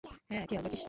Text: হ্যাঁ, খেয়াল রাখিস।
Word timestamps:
হ্যাঁ, 0.03 0.45
খেয়াল 0.47 0.63
রাখিস। 0.63 0.79